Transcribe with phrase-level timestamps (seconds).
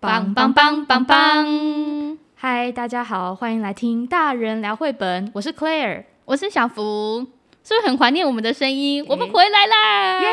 [0.00, 2.16] 棒棒棒棒棒！
[2.34, 5.30] 嗨，大家好，欢迎来听大人聊绘本。
[5.34, 7.26] 我是 Claire，我是小福。
[7.62, 9.04] 是不是很怀念我们的声音？
[9.06, 10.22] 我们回来啦！
[10.22, 10.28] 耶！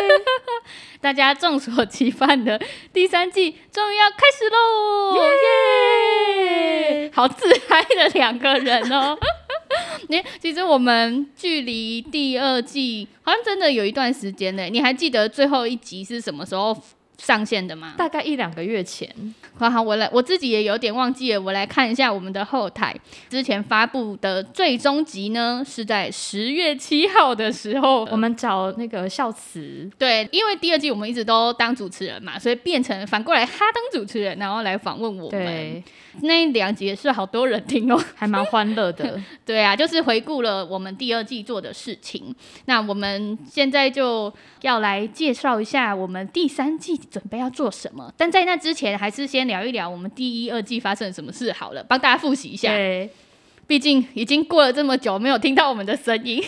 [1.02, 2.58] 大家众所期盼的
[2.94, 5.22] 第三季终于要开始喽！
[6.94, 7.10] 耶！
[7.12, 9.18] 好自嗨的两个人哦。
[10.08, 14.62] 你其实我们距离第二季好像真的有一段时间呢。
[14.64, 16.74] 你还记得最后一集是什么时候
[17.22, 17.94] 上线的吗？
[17.96, 19.08] 大概一两个月前。
[19.56, 21.40] 好好，我来，我自己也有点忘记了。
[21.40, 22.92] 我来看一下我们的后台，
[23.28, 28.04] 之前发布的最终集呢，是在十月七号的时候。
[28.06, 35.30] 我们找那个孝慈，对，因为第二季我们一直都当主持人嘛，所以变成反过来他当主持人，然后来访问我们。
[35.30, 35.84] 对，
[36.22, 39.20] 那两集也是好多人听哦，还蛮欢乐的。
[39.46, 42.34] 对啊，就是回顾了我们第二季做的事情。
[42.64, 44.32] 那我们现在就
[44.62, 49.42] 要来介绍一下我们第三季准备要做什么，但在那之前，还是先。
[49.42, 52.72] 聊一聊我们第一、二季发生了什么事好了，帮大家复习一下。
[52.72, 53.10] 对，
[53.66, 56.42] 毕竟已经过了这么久，没有听到我们的声音。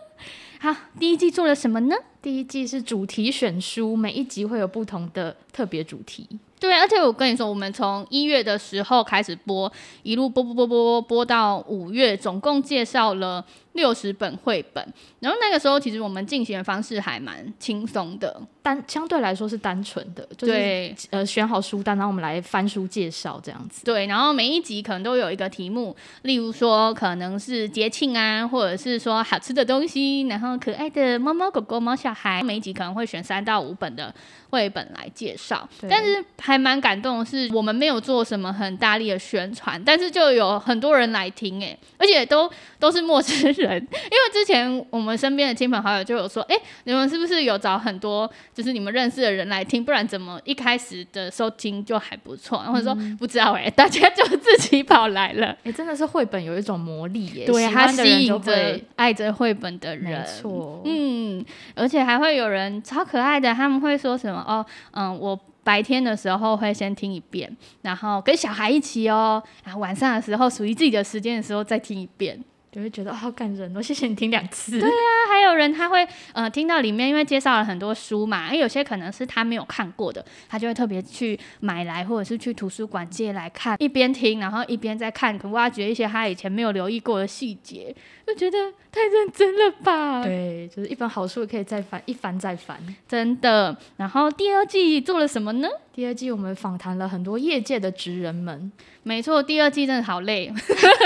[0.58, 1.94] 好，第一季做了什么呢？
[2.20, 6.26] 第一季是主题选书，每一集会有不同的特别主题。
[6.58, 9.70] 对，而且我跟你说，我们从一月的时候开始播，
[10.02, 14.86] 一路播播播播播到五月，总共介绍了六十本绘本。
[15.20, 23.84] 然后那个时候，其实我们进行的方式还蛮轻松的，单相对来说是单纯的，就是呃选好书单，然后我们来翻书介绍这样子。
[23.84, 34.14] 对，然后每一集可能都有一个题目，例如说可能是节庆啊，或者是说好吃的东西，然后可爱的猫猫狗狗、猫小孩，每一集可能会选三到五本的
[34.48, 35.68] 绘本来介绍。
[35.88, 49.84] 但是还蛮感动的是，我们没有做什么很大力的宣传，但是就有很多人来听，哎，而且都都是陌生人， 因为之前我们身边的亲朋好友就有说，哎，你们是不是有找很多就是你们认识的人来听？
[49.84, 52.62] 不然怎么一开始的收听就还不错？
[52.62, 64.44] 然后说、嗯、不知道，哎， 大家就自己跑来了， 哎，真的是绘本有一种魔力耶，对，它吸引着爱着绘本的人，没错，嗯，而且还会有人超可爱的，他们会说什么？
[64.46, 65.38] 哦，嗯，我。
[65.62, 72.42] 白天的时候会先听一遍，然后跟小孩一起哦，然后晚上的时候属于自己的时间的时候再听一遍。
[72.72, 74.78] 就会觉得好感人哦，谢谢你听两次。
[74.78, 74.94] 对啊，
[75.28, 87.92] 还有人他会呃听到里面，因为介绍了很多书嘛，因为有些可能是他没有看过的，他就会特别去买来，或者是去图书馆借来看，一边听，然后一边在看，挖掘一些他以前没有留意过的细节，
[88.30, 90.22] 就觉得太认真了吧？
[90.22, 93.76] 对，就是一本好书可以再翻，一翻再翻，真的。
[93.96, 95.68] 然后第二季做了什么呢？
[95.92, 98.70] 第二季我们访谈了很多业界的职人们。
[99.02, 100.52] 没错，第二季真的好累。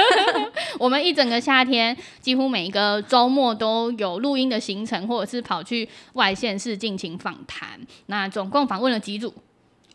[0.79, 7.81] 我们一整个夏天，几乎每一个周末都有录音的行程，或者是跑去外县市进行访谈。
[8.07, 9.33] 那总共访问了几组？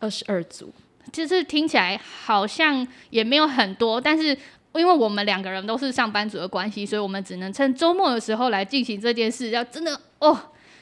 [0.00, 0.72] 二十二组。
[1.12, 4.36] 就是听起来好像也没有很多，但是
[4.74, 9.50] 因为我们两个人都是上班族的关系，所以我们只能趁周末的时候来进行这件事。
[9.50, 10.38] 要真的哦。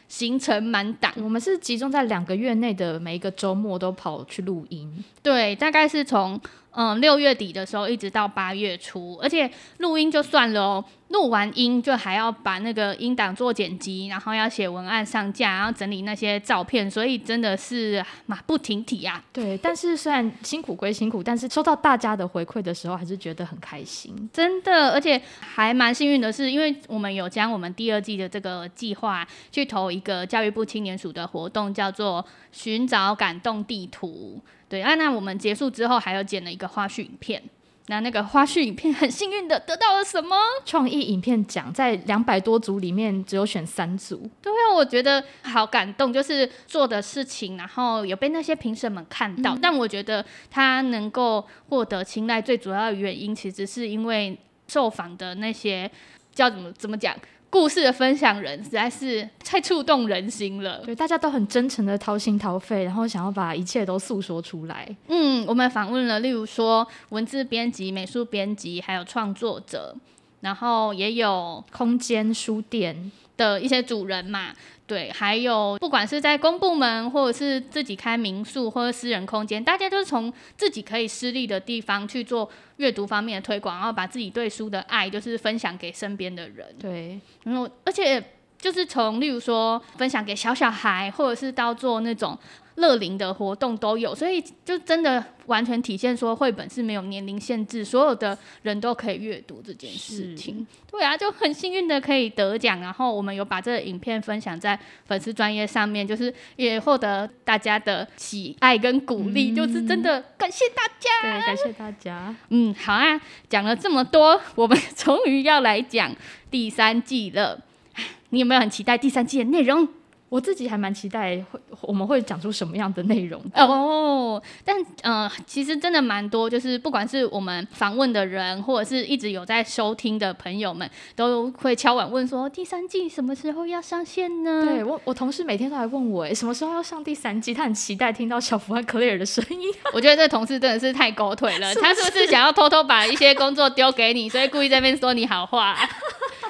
[0.09, 5.05] 行程满档，我们是集中在两个月内的每一个周末都跑去录音。
[5.23, 6.41] 对，大概是从
[6.81, 10.85] 嗯六月底的时候一直到八月初，而且录音就算了哦。
[11.09, 19.25] 录完音就还要把那个音档做剪辑，然后要写文案上架，然后整理那些照片，所以真的是马不停蹄啊。
[19.33, 24.29] 对，但是虽然辛苦归辛苦，但是收到大家的回馈的时候，还是觉得很开心。
[24.33, 32.23] 真的，而且还蛮幸运的是，因为我们有将我们第二季的这个计划去投一个教育部青年署的活动，叫做
[32.53, 34.39] “寻找感动地图”。
[34.69, 37.43] 对啊，那我们结束之后还有剪了一个花絮影片。
[37.91, 40.37] 那那个花絮影片很幸运的得到了什么？
[40.67, 44.29] 创意影片奖，在两百多组里面只有选三组。
[44.43, 49.55] 对啊，我觉得好感动，就是做的事情，然后有被那些评审们看到。
[49.55, 55.91] 嗯、但我觉得他能够获得青睐，最主要的原因其实是因为受访的那些
[56.35, 57.17] 叫怎么怎么讲。
[57.51, 64.89] 故事的分享人实在是太触动人心了，对，大家都很真诚的掏心掏肺，然后想要把一切都诉说出来。
[65.09, 69.97] 嗯，我们访问了，例如说文字编辑、美术编辑，还有创作者，
[70.41, 74.53] 然后也有空间书店的一些主人嘛。
[74.87, 86.67] 对，还有不管是在公部门，或者是自己开民宿或者私人空间，大家都是从自己可以施力的地方去做阅读方面的推广，然后把自己对书的爱就是分享给身边的人。
[86.79, 88.23] 对，然后而且
[88.59, 92.39] 就是从例如说分享给小小孩，或者是到做那种。
[92.79, 100.67] 乐龄的活动都有，所以就真的完全体现说绘本是没有年龄限制，所有的人都可以阅读这件事情。
[100.91, 111.23] 对啊，就很幸运的可以得奖，然后我们有把这个影片分享在粉丝专业上面，就是也获得大家的喜爱跟鼓励，嗯、就是真的感谢大家。
[111.23, 112.35] 对，感谢大家。
[112.51, 116.15] 嗯，好啊，讲了这么多，我们 终于要来讲
[116.51, 117.61] 第三季了。
[118.31, 119.89] 你有没有很期待第三季的内容？
[120.29, 134.65] 我自己还蛮期待会我们会讲出什么样的内容哦，但呃，其实真的蛮多，就是不管是我们访问的人，或者是一直有在收听的朋友们，都会敲碗问说第三季什么时候要上线呢？
[134.65, 137.55] 对我，我同事每天都来问我，哎，什么时候要上第三季？
[137.55, 139.73] 他很期待听到小福和克莱尔的声音。
[139.95, 145.77] 我觉得这同事真的是太狗腿了，是是他是不是想要偷偷把一些工作丢给你，所以故意在那边说你好话？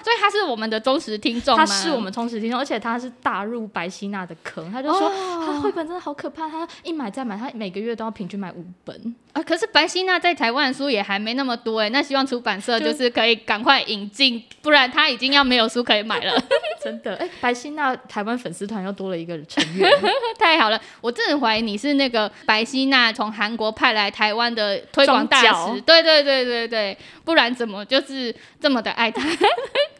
[0.08, 1.66] 所以他是我们的忠实听众吗？
[1.66, 9.42] 他是我们忠实听众，而且他是大入白希娜的坑，他就说他绘本真的好可怕，他一买再买，他每个月都要平均买五本啊。
[9.42, 16.42] 可是白希娜在台湾的书也还没那么多哎，那希望出版社就是可以赶快引进，不然他已经要没有书可以买了。
[16.82, 19.90] 真的哎，白希娜台湾粉丝团又多了一个成员，
[20.38, 20.80] 太好了！
[21.02, 29.28] 我真的怀疑你是那个白希娜从韩国派来台湾的推广大使，对对对对对，不然怎么就是这么的爱他？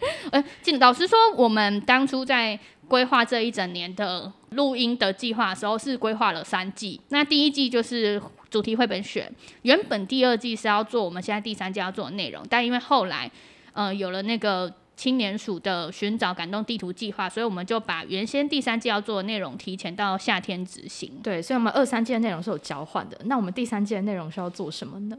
[0.31, 0.45] 呃，
[0.79, 7.01] 老实说，我们当初在规划这一整年的录音的计划的时候，是规划了三季。
[7.09, 9.31] 那第一季就是主题绘本选，
[9.63, 13.31] 原本第二季是要做我们现在第三季要做的内容，但因为后来，
[13.73, 21.21] 呃，有了那个青年署的寻找感动地图计划，所以我们就把原先第三季要做的内容提前到夏天执行。
[21.23, 23.19] 对，所以我们二三季的内容是有交换的。
[23.25, 25.17] 那我们第三季的内容是要做什么呢？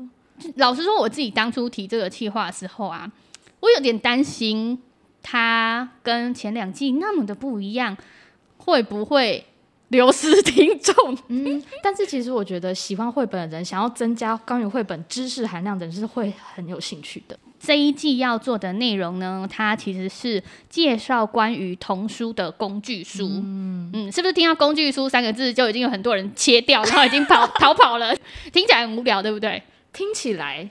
[0.55, 3.09] 老实说，我自己当初提这个计划的时候啊，
[3.59, 4.81] 我有点担心。
[5.21, 7.95] 它跟前两季那么的不一样，
[8.57, 9.45] 会不会
[9.89, 11.17] 流失听众？
[11.27, 17.37] 嗯，但是其实我觉得喜欢绘本的人，想要增加关于绘本知识含量的人，是会很有兴趣的。
[17.59, 23.27] 这一季要做的内容呢，它其实是介绍关于童书的工具书。
[23.27, 28.15] 嗯嗯，是不是听到“工具书”三个字就已经有很多人切掉，然后已经跑 逃跑了？
[28.53, 29.61] 听起来很无聊，对不对？
[29.91, 30.69] 听起来。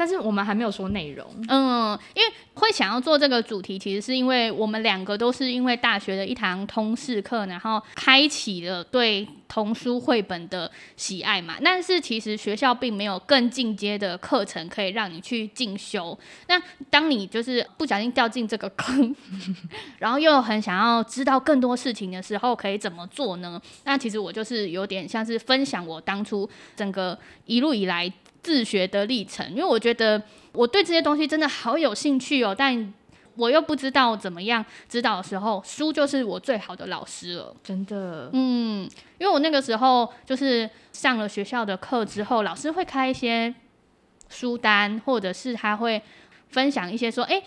[0.00, 11.56] 但是我们还没有说内容，嗯，因为会想要做这个主题，其实是因为我们两个都是因为大学的一堂通识课，然后开启了对童书绘本的喜爱嘛。
[11.64, 16.16] 但是其实学校并没有更进阶的课程可以让你去进修。
[16.46, 19.16] 那当你就是不小心掉进这个坑，
[19.98, 23.60] 然后又很想要知道更多事情的时候，可以怎么做呢？
[23.84, 28.12] 那其实我就是有点像是分享我当初整个一路以来。
[28.42, 30.18] 自学的历程，因为我觉得
[30.52, 32.92] 我对这些东西真的好有兴趣哦，但
[33.36, 37.54] 我又不知道怎么样指导的时候，书就是我最好的老师了。
[37.62, 38.88] 真的，嗯，
[39.18, 43.54] 因为我那个时候就是上了学校的课之后，老师会开一些
[44.28, 46.02] 书单，或者是他会
[46.50, 47.42] 分享一些说，哎，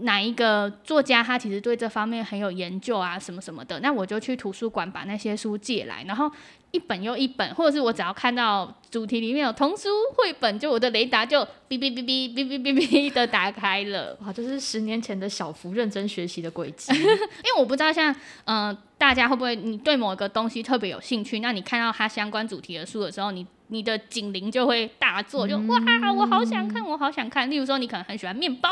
[0.00, 6.30] 哪一个作家他其实对这方面很有研究啊，什么什么的，那我就去图书馆把那些书借来，然后。
[6.74, 14.18] 一本又一本，或者是我只要看到主题里面有童书绘本，就我的雷达就哔哔哔哔哔哔哔哔的打开了。
[14.20, 16.92] 哇，这是十年前的小福认真学习的轨迹。
[16.92, 18.12] 因为我不知道像
[18.46, 25.80] 嗯、大家会不会，你对某一个东西特别有兴趣，那你看到它相关主题的书的时候，你你的警铃就会大作，就哇，
[26.16, 27.50] 我好想看，我好想看。
[27.50, 28.70] 例如说，你可能很喜欢面包。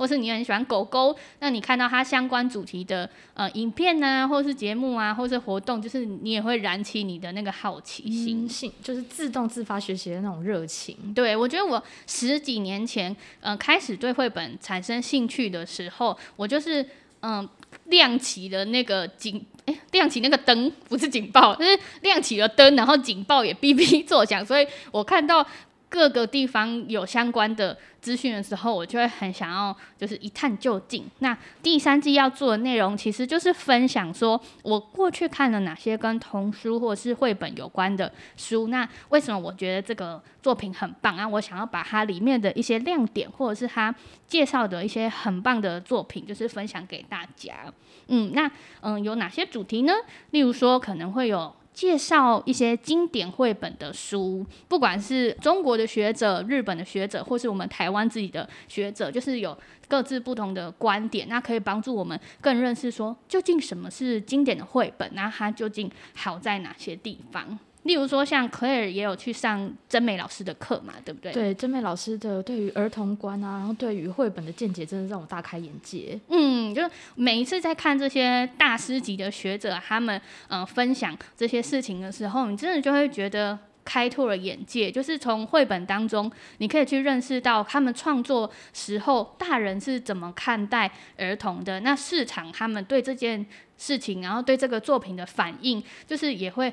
[0.00, 10.96] 或是你很喜欢狗狗，那你看到它相关主题的呃影片呐、啊，或是节目啊，或是活动，就是你也会燃起你的那个好奇心，性、嗯、就是自动自发学习的那种热情。
[11.14, 16.82] 对，我觉得我十几年前呃开始对绘本产生兴趣的时候，我就是
[17.20, 17.50] 嗯、呃、
[17.86, 25.46] 亮起了那个警，哎，亮起那个灯，不是警报，就是亮起了灯，然后警报也哔哔作响，所以我看到。
[25.90, 31.04] 各个地方有相关的资讯的时候，我就会很想要，就是一探究竟。
[31.18, 38.68] 那第三季要做的内容，其实就是分享说我过去看了哪些跟童书或者是绘本有关的书。
[38.68, 41.26] 那为什么我觉得这个作品很棒啊？
[41.26, 43.92] 我想要把它里面的一些亮点，或者是它
[44.28, 47.64] 介绍的一些很棒的作品，就是分享给大家。
[48.06, 48.48] 嗯，那
[48.82, 49.92] 嗯，有哪些主题呢？
[50.30, 51.52] 例如说，可能会有。
[51.80, 59.56] 介绍一些经典绘本的书，不管是中国的学者、日本的学者，或是我们台湾自己的学者，就是有
[59.88, 67.58] 各自不同的观点，那可以帮助我们更认识说，究竟什么是经典的绘本，那它究竟好在哪些地方？
[67.84, 71.32] 例如说，像 Claire 也有去上真美老师的课嘛，对不对？
[71.32, 76.20] 对，真美老师的对于儿童观啊，然后对于绘本的见解，真的让我大开眼界。
[76.28, 84.90] 嗯，就是每一次在看这些大师级的学者他们嗯、呃、分享这些事情的时候，你真的就会觉得开拓了眼界。
[84.90, 93.46] 就是从绘本当中，你可以去认识到他们创作时候大人是怎么看待儿童的，那市场他们对这件
[93.78, 96.70] 事情，然后对这个作品的反应，就是也会。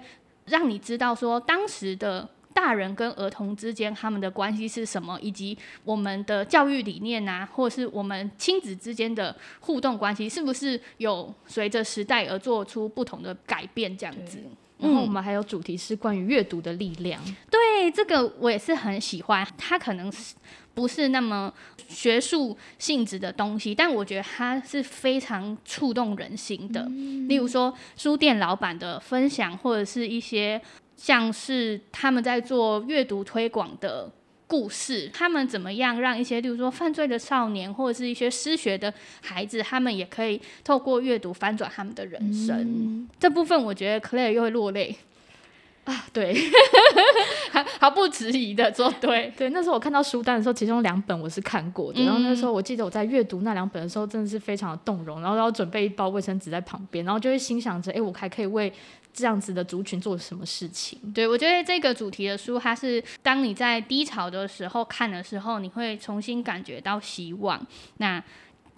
[0.47, 13.95] 让你知道说，当时的大人跟儿童之间他们的关系是什么，以及我们的教育理念啊，或是我们亲子之间的互动关系，是不是有随着时代而做出不同的改变？
[13.95, 14.41] 这样子。
[14.79, 17.19] 然后我们还有主题是关于阅读的力量。
[17.49, 19.47] 对，这个我也是很喜欢。
[19.57, 20.35] 它可能是
[20.77, 21.51] 不是那么
[21.89, 26.81] 学术性质的东西，但我觉得它是非常触动人心的。
[26.81, 30.61] 嗯、例如说书店老板的分享，或者是一些
[30.95, 34.07] 像是他们在做阅读推广的
[34.45, 42.55] 故事，他们怎么样让一些，例如说犯罪的少年，或者是一些失学的孩子，他们也可以透过阅读翻转他们的人生。
[42.61, 44.95] 嗯、这部分我觉得 Claire 又会落泪
[45.87, 46.35] 啊，对，
[47.79, 49.33] 毫不迟疑的说对。
[49.37, 58.71] 对，那时候我看到书单的时候，其中两本我是看过的，嗯、然后那时候我记得我在阅读那两本的时候，真的是非常的动容，然后要准备一包卫生纸在旁边，然后就会心想着，哎，我还可以为。
[59.13, 60.99] 这样子的族群做什么事情？
[61.11, 67.59] 对，我觉得这个主题的书，它是当你在低潮的时候看的时候，你会重新感觉到希望。
[67.97, 68.23] 那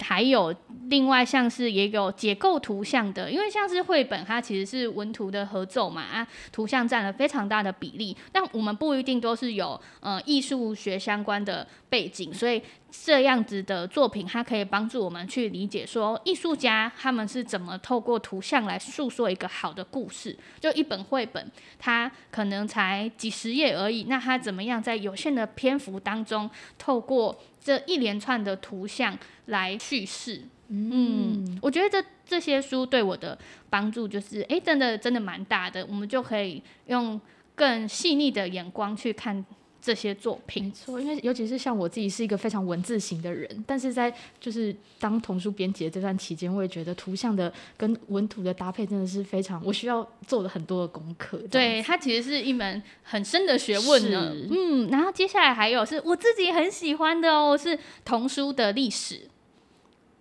[0.01, 0.53] 还有
[0.87, 8.15] 另外像是也有解构图像的，因为像是绘本，它其实是文图的合奏嘛，啊，图像占了非常大的比例。
[8.31, 20.35] 但我们不一定都是有呃艺术学相关的背景，所以这样子的作品，它可以帮助我们去理解说艺术家他们是怎么透过图像来诉说一个好的故事。
[20.59, 33.37] 就一本绘本，它可能才几十页而已，那它怎么样在有限的篇幅当中，透过这一连串的图像来叙事，嗯，我觉得这这些书对我的
[33.69, 35.85] 帮助就是，哎，真的真的蛮大的。
[35.85, 37.19] 我们就可以用
[37.55, 39.43] 更细腻的眼光去看
[39.81, 40.65] 这些作品。
[40.65, 51.37] 没错，因为尤其是像我自己是一个非常文字型的人，但是在就是当童书编辑的这段期间，我也觉得图像的跟文图的搭配真的是非常，我需要做了很多的功课。
[51.49, 54.35] 对，它其实是一门很深的学问呢。
[54.49, 59.21] 嗯，然后接下来还有是我自己很喜欢的哦，是童书的历史。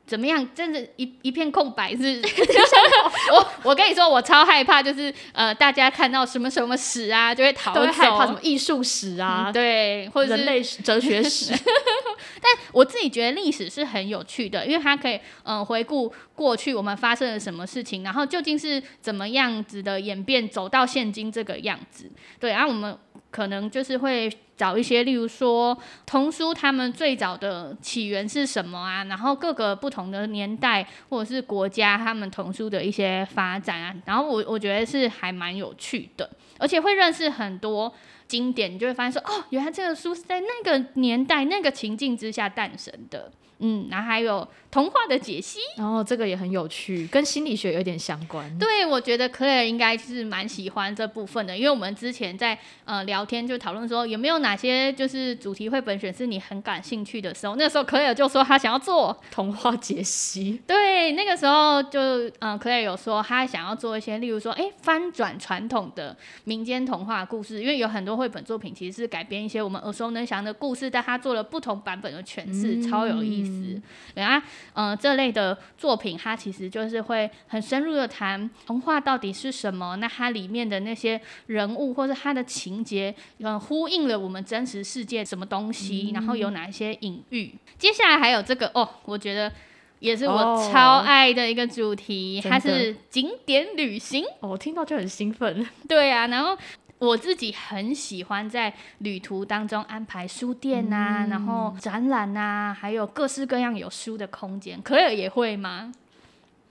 [0.08, 0.48] 怎么样？
[0.54, 2.20] 真的一一片空白是？
[3.30, 7.82] 我我跟你说，我超害怕，就是呃，大家看到什么什么史啊，就会逃走。
[7.92, 9.52] 害怕什么艺术史啊、嗯？
[9.52, 11.52] 对，或者是人类史、哲学史。
[12.40, 22.10] 但我自己觉得历史是很有趣的，因为它可以嗯、呃、回顾过去我们发生了什么事情，然后究竟是怎么样子的演变，走到现今这个样子。
[22.40, 22.96] 对，然后我们
[23.30, 24.30] 可能就是会。
[24.58, 29.04] 找一些，例如说童书，他们最早的起源是什么啊？
[29.04, 33.94] 然后各个不同的年代或者是国家，他们童书的一些发展啊。
[34.04, 37.94] 然后我我觉得是还蛮有趣的，而且会认识很多
[38.26, 43.30] 经典，你就会发现说，哦，原来这个书是在那个年代、那个情境之下诞生的。
[43.60, 48.58] 嗯，然后还有童话的解析，然后这个也很有趣，跟心理学有点相关。
[48.58, 60.60] 对，我觉得 Claire 应该是蛮喜欢这部分的，因为我们之前在呃聊天就讨论说有没有哪些就是主题绘本选是你很感兴趣的时候，那个时候 Claire 就说他想要做童话解析。
[60.66, 73.50] 对，那个时候就嗯、呃、Claire 有说他想要做一些，例如说哎翻转传统的民间童话故事，因为有很多绘本作品其实是改编一些我们耳熟能详的故事，但他做了不同版本的诠释，嗯、超有意思。
[73.50, 73.82] 嗯，
[74.14, 74.42] 对啊，
[74.74, 87.50] 嗯，这类的作品，它其实就是会很深入的谈童话到底是什么，那它里面的那些人物或者它的情节，嗯，呼应了我们真实世界什么东西，然后有哪一些隐喻。
[87.54, 89.52] 嗯、接下来还有这个哦，我觉得
[90.00, 94.24] 也是我超爱的一个主题，哦、它是景点旅行。
[94.40, 95.66] 哦，我听到就很兴奋。
[95.88, 96.56] 对啊，然后。
[96.98, 104.80] 我自己很喜欢在旅途当中安排书店啊，嗯、然后展览啊，还有各式各样有书的空间。
[104.82, 105.92] 可尔也会吗？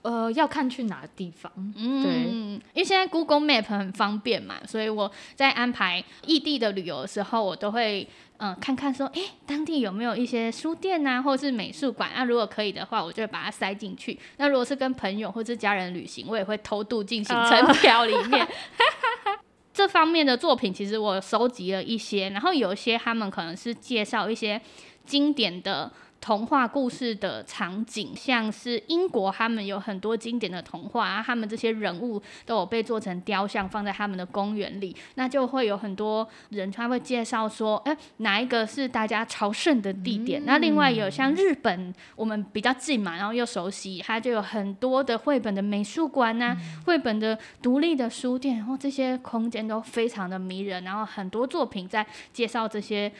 [0.02, 1.50] 呃，要看去哪个地方。
[1.76, 8.06] 嗯，对，因为现在 Google Map 很方便嘛，所以我在安排异地的旅游的时候，我都会
[8.36, 12.10] 嗯、呃、看看说，哎，当地有没有一些书店啊，或者是美术馆。
[12.10, 14.18] 啊、如果可以的话，我就会把它塞进去。
[14.36, 18.44] 那如果是跟朋友或是家人旅行，我也会偷渡进行程表里面。
[18.44, 18.52] 呃
[19.78, 24.60] 这方面的作品，其实我收集了一些，然后有一些他们可能是介绍一些
[25.06, 25.88] 经典的
[26.20, 40.42] 童话故事的场景，像是英国，他们有很多经典的童话啊，他们这些人物都有被做成雕像，放在他们的公园里，那就会有很多人他会介绍说，哎，哪一个是大家朝圣的地点？
[40.42, 53.10] 嗯、那另外有像日本，我们比较近嘛，然后又熟悉，它就有很多的绘本的美术馆呐、啊，绘、嗯、本的独立的书店，然后这些空间都非常的迷人，然后很多作品在介绍这些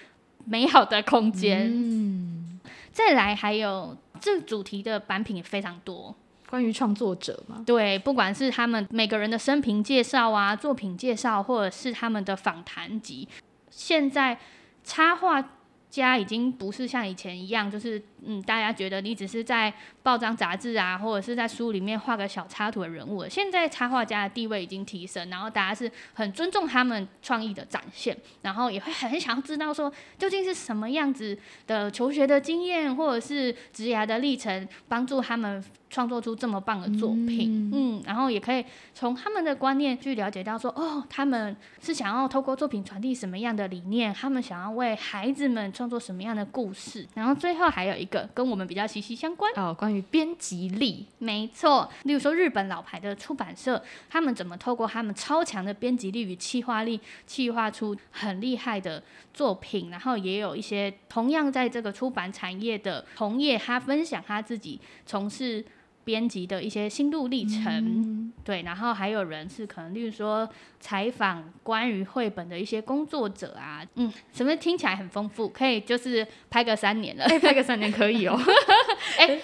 [0.44, 1.70] 美好的空间。
[1.72, 2.47] 嗯。
[2.92, 6.14] 再来，还有这主题的版品也非常多，
[6.49, 13.28] 关于创作者嘛，对，不管是他们每个人的生平介绍啊、作品介绍，或者是他们的访谈集，
[13.71, 14.38] 现在
[14.83, 15.42] 插画
[15.90, 23.26] 家已经不是像以前一样，就是嗯，大家觉得你只是在报章杂志啊，或者是在书里面画个小插图的人物。
[23.28, 35.64] 现在插画家的地位已经提升，然后大家是很尊重他们创意的展现，然后也会很想要知道说，究竟是什么样子的求学的经验，或者是职涯的历程，帮助他们。
[35.90, 53.80] 创作出这么棒的作品，嗯，嗯，然后也可以从他们的观念去了解到说，哦，他们是想要透过作品传递什么样的理念，他们想要为孩子们创作什么样的故事，然后最后还有一个跟我们比较息息相关哦，关于编辑力，没错，例如说日本老牌的出版社，
[54.11, 59.00] 他们怎么透过他们超强的编辑力与企划力，企划出很厉害的
[59.32, 65.64] 作品，然后也有一些同样在这个出版产业的同业，他分享他自己从事。
[66.08, 70.48] 编辑的一些心路历程，嗯，对，然后还有人是可能，例如说
[70.80, 78.40] 采访关于绘本的一些工作者啊，嗯，什么听起来很丰富，可以就是拍个三年了，欸、拍个三年可以哦。
[79.18, 79.42] 哎、欸，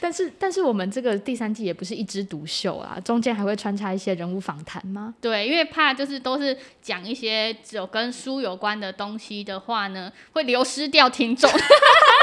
[0.00, 5.12] 但是但是我们这个第三季也不是一枝独秀啊，中间还会穿插一些人物访谈吗？
[5.20, 11.50] 对，因为怕就是都是讲一些只有跟书有关的东西的话呢，会流失掉听众。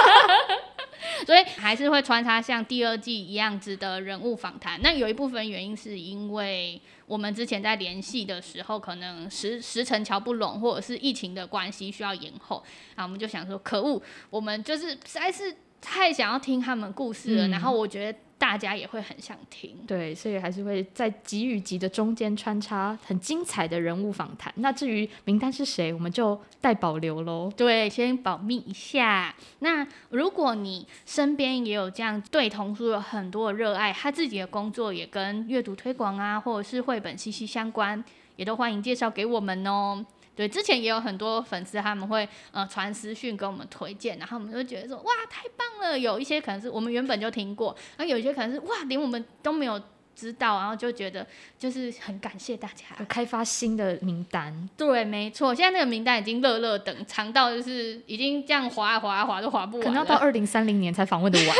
[1.25, 4.79] 所以还是会穿插像第二季一样子的人物访谈。
[4.81, 12.63] 那有一部分原因是因为我们之前在联系的时候，可能时时辰瞧不拢，或者是疫情的关系需要延后。
[12.95, 17.47] 啊，我们就想说，可恶，我们就是实在是太想要听他们故事了。
[17.47, 18.19] 嗯、然后我觉得。
[18.43, 24.53] 大家也会很想听，对，所以还是会在集与集的中间穿插很精彩的人物访谈。
[24.57, 27.49] 那至于名单是谁，我们就待保留喽。
[27.55, 29.33] 对，先保密一下。
[29.59, 38.03] 那如果你身边也有这样对童书有很多的热爱，他自己的工作也跟阅读推广啊，或者是绘本息息相关，
[38.35, 40.05] 也都欢迎介绍给我们哦。
[40.35, 49.79] 对，之前也有很多粉丝他们会呃传私讯给我们推荐，然后我们就觉得说哇太棒了，有一些可能是我们原本就听过，然后有一些可能是哇连我们都没有
[50.15, 51.25] 知道，然后就觉得
[51.57, 54.69] 就是很感谢大家开发新的名单。
[54.77, 61.57] 对，没错，现在那个名单已经热热等，长到就是已经这样划啊划啊滑都划不完，可能要到二零三零年才访问的完，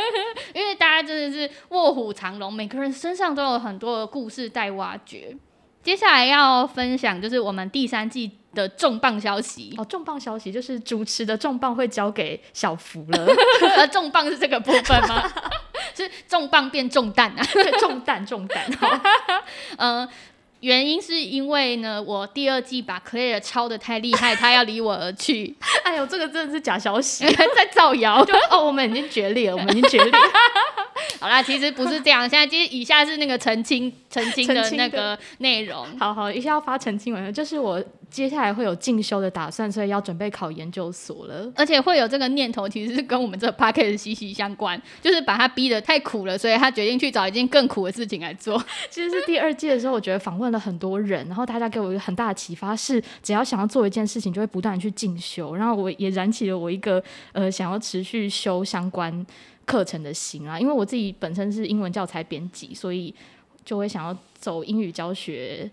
[0.54, 5.36] 因为大家真的是卧虎藏龙，每个人身上都有很多的故事待挖掘。
[5.84, 13.26] 接下来要分享就是我们第三季的重磅消息哦，重磅消息就是主持的重磅会交给小福了。
[13.76, 15.30] 而 重磅是这个部分吗？
[15.94, 17.44] 是重磅变重担啊，
[17.78, 18.64] 重担重担。
[19.76, 20.08] 嗯，
[20.64, 25.54] 原因是因为呢，我第二季把 Claire 抄的太厉害，他要离我而去。
[25.84, 28.24] 哎呦，这个真的是假消息， 在造谣。
[28.24, 30.12] 就哦，我们已经决裂了，我们已经决裂。
[31.20, 32.22] 好啦，其实不是这样。
[32.22, 35.86] 现在接以下是那个澄清澄清的那个内容。
[35.98, 41.52] 好好，一下要发澄清文，就是我接下来会有进修的打算，所以要准备考研究所了。
[41.56, 48.62] 而且会有这个念头，其实是跟我们这个 podcast 息息相关，就是把他逼得太苦了，所以他决定去找一件更苦的事情来做。
[48.88, 55.54] 其实是第二季的时候，我觉得访问了很多人，然后大家给我一个很大的启发是，只要想要做一件事情，就会不断去进修。
[55.54, 59.26] 然后我也燃起了我一个呃想要持续修相关。
[59.66, 63.14] 课程的心啊，因为我自己本身是英文教材编辑，所以
[63.64, 65.70] 就会想要走英语教学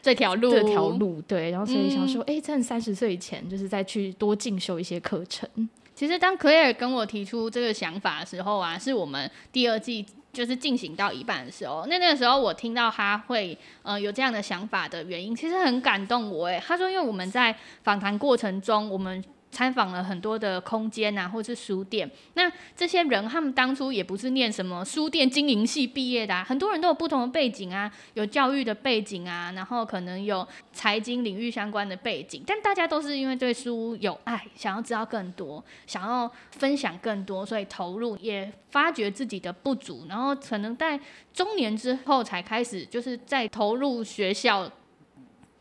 [0.00, 0.50] 这条路。
[0.50, 5.46] 这条路，对，然后所以想说，哎、嗯，趁三十岁以前，就是再去多进修一些课程。
[5.94, 11.86] 其实当 Claire 跟我提出这个想法的时候啊，是我们第二季就是进行到一半的时候。
[11.88, 16.48] 那那个时候我听到他会呃有这样的想法的原因，其实很感动我。
[16.48, 19.24] 哎，他说，因为我们在访谈过程中，我们。
[19.54, 22.10] 参访了很多的空间啊，或是书店。
[22.34, 40.98] 那这些人，他们当初也不是念什么书店经营系毕业的啊，很多人都有不同的背景啊，有教育的背景啊，然后可能有财经领域相关的背景，但大家都是因为对书有爱，想要知道更多，想要分享更多，所以投入，也发觉自己的不足，然后可能在
[41.32, 44.68] 中年之后才开始，就是在投入学校。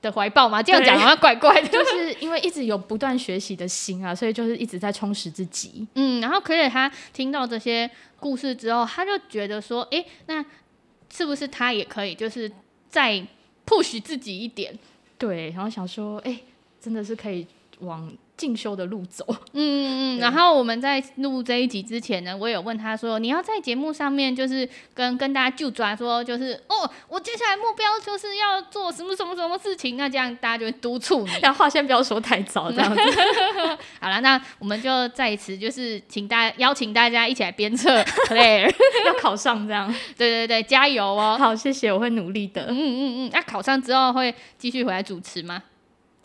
[0.04, 5.88] 的怀抱嘛，这样讲好像怪怪的， 就是因为一直有不断学习的心啊，所以就是一直在充实自己。
[5.96, 7.90] 嗯，然后可以他听到这些
[8.20, 10.46] 故事之后，他就觉得说，哎，那
[11.12, 12.52] 是不是他也可以，就是
[12.90, 13.26] 再
[13.66, 14.78] push 自己一点？
[15.18, 16.38] 对，然后想说，哎，
[16.80, 17.48] 真的是可以
[17.80, 18.12] 往。
[18.36, 31.32] 进修的路走，嗯嗯嗯， 然后我们在录这一集之前呢，我有问他说，你要在节目上面就是跟跟大家就抓说，就是哦，我接下来目标就是要做什么什么什么事情，那这样大家就会督促你。
[31.42, 33.02] 但话先不要说太早，这样子。
[34.02, 38.74] 好了，那我们就在此就是请大家邀请大家一起来鞭策 Claire
[39.06, 39.94] 要考上这样。
[40.18, 41.38] 对对对，加油哦！
[41.40, 42.64] 好，谢谢，我会努力的。
[42.64, 45.62] 嗯嗯嗯，那考上之后会继续回来主持吗？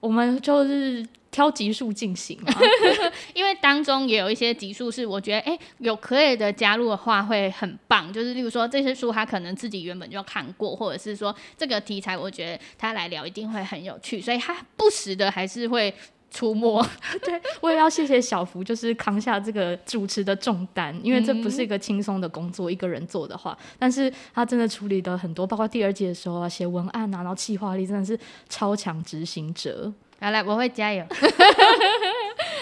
[0.00, 1.06] 我们就是。
[1.30, 2.50] 挑集数进行嘛，
[3.34, 8.10] 因为当中也有一些集数是我觉得，哎、有可以的加入的话会很棒。
[8.10, 15.94] 就是例如说这些书他可能自己原本就看过，或者是说这个题材我觉得他来聊一定会很有趣，所以他不时的还是会
[16.30, 16.84] 出没。
[17.24, 29.92] 对，我也要谢谢小福，就是扛下这个主持的重担，因为这不是一个轻松的工作，一个人做的话，但是他真的处理的很多，包括第二季的时候啊，写文案啊，然后企划力真的是超强执行者。
[30.20, 31.04] 好了，我会加油。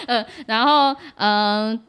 [0.05, 1.79] 嗯， 然后嗯、呃，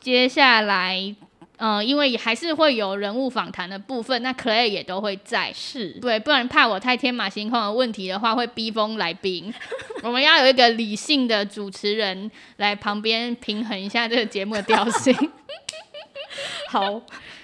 [0.00, 1.27] 接下来嗯、
[1.58, 9.52] 呃，因为还是会有人物访谈的部分，那 Claire 也都会在，是对，不然怕我太天马行空的问题的话，会逼疯来宾。
[10.02, 15.14] 我们要有一个理性的主持人来旁边平衡一下这个节目的调性。
[16.70, 17.00] 好，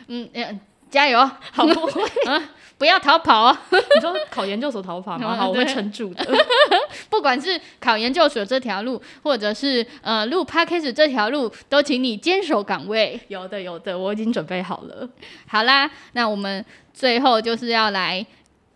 [0.07, 2.03] 嗯嗯，加油，好不会。
[2.85, 3.59] 不要逃跑哦！
[3.73, 5.35] 你说考研究所逃跑吗？
[5.41, 6.23] 好，我会撑住的。
[7.09, 13.19] 不管是考研究所这条路，或者是呃录 Podcast 这条路，都请你坚守岗位。
[13.29, 15.09] 有的，有的，我已经准备好了。
[15.49, 18.27] 好啦，那我们最后就是要来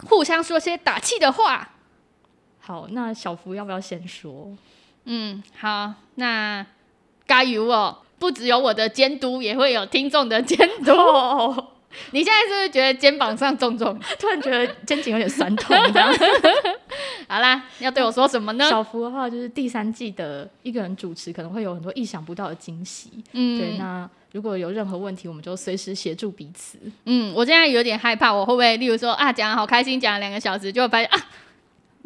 [0.08, 1.72] 互相说些打气的话。
[2.60, 4.56] 好，那小福要不要先说？
[5.04, 6.64] 嗯，好，那
[7.26, 7.98] 加油哦！
[8.18, 10.92] 不只有我的监督，也会有听众的监督。
[12.12, 13.98] 你现在是不是觉得肩膀上重重？
[14.18, 16.14] 突然觉得肩颈有点酸痛，这样。
[17.28, 18.68] 好啦，要对我说什么呢？
[18.68, 23.10] 小福的话就是第三季的一个人主持，可能会有很多意想不到的惊喜。
[23.32, 23.76] 嗯，对。
[23.78, 26.78] 那如果有任何问题，我们就随时协助彼此。
[27.04, 31.18] 嗯，我现在有点害怕，我会不会，例如说啊，讲得好开心，讲了两个小时，就会发现啊。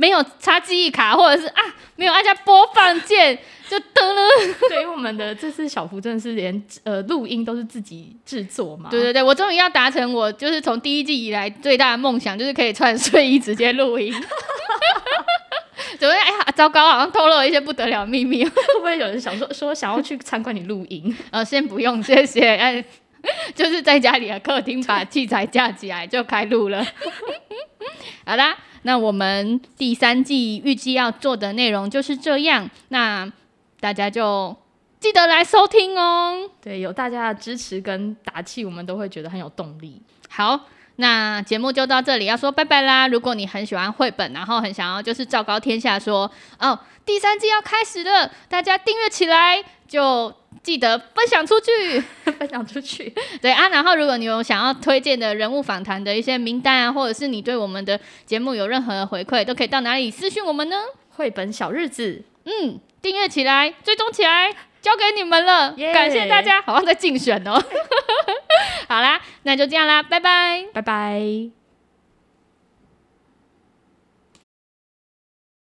[0.02, 1.62] 没有插记忆卡，或者是啊，
[1.94, 3.38] 没有按下播放键，
[3.68, 4.20] 就得了。
[4.68, 8.90] 对于我们的这次小福真的是连呃录音都是自己制作嘛？
[8.90, 14.12] 对对对，我终于要达成我就是从第一季以来最大的梦想，就是可以穿睡衣直接录音。
[16.00, 16.24] 怎么样？
[16.24, 18.42] 哎呀，糟糕，好像透露了一些不得了秘密。
[18.50, 21.16] 会不会有人想说说想要去参观你录音？
[21.30, 22.56] 呃，先不用，谢谢。
[22.56, 22.84] 哎，
[23.54, 26.84] 就是在家里的客厅把器材架起来就开录了。
[28.26, 28.58] 好啦。
[28.82, 33.30] 那我们第三季预计要做的内容就是这样，那
[33.80, 34.56] 大家就
[35.00, 36.50] 记得来收听哦。
[36.60, 40.00] 对，有大家的支持跟打气，我们都会觉得很有动力。
[40.28, 43.08] 好，那节目就到这里，要说拜拜啦。
[43.08, 50.32] 如果你很喜欢绘本，然后很想要就是昭告天下说，哦，第三季要开始了，大家订阅起来就。
[50.62, 51.98] 记得分享出去，
[52.38, 53.12] 分享出去。
[53.42, 60.76] 对啊，然后如果你有想要推荐的人物访谈的一些名单啊，或者是你对我们的节目有任何的回馈，都可以到哪里私讯我们呢？
[61.16, 65.72] 绘本小日子，嗯，订阅起来，追踪起来，交给你们了。
[65.92, 67.60] 感谢大家，好像在竞选哦。
[68.92, 71.61] 好啦，那就这样啦，拜拜，拜拜。